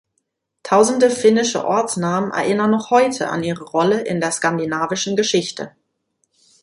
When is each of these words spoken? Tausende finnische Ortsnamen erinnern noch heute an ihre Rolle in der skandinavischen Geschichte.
Tausende 0.63 1.11
finnische 1.11 1.63
Ortsnamen 1.63 2.31
erinnern 2.31 2.71
noch 2.71 2.89
heute 2.89 3.29
an 3.29 3.43
ihre 3.43 3.65
Rolle 3.65 4.01
in 4.01 4.19
der 4.19 4.31
skandinavischen 4.31 5.15
Geschichte. 5.15 5.75